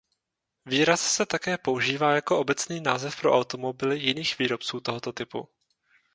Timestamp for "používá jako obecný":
1.57-2.81